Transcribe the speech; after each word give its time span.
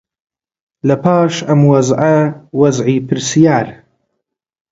لەپاش 0.87 1.35
ئەم 1.47 1.61
وەزعە 1.71 2.17
وەزعی 2.59 3.05
پرسیار 3.07 3.67